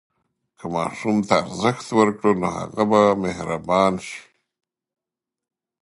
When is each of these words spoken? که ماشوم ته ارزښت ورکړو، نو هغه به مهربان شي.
که 0.57 0.65
ماشوم 0.73 1.17
ته 1.27 1.33
ارزښت 1.43 1.87
ورکړو، 1.99 2.31
نو 2.41 2.47
هغه 2.57 2.83
به 2.91 3.01
مهربان 3.23 3.93
شي. 4.05 4.21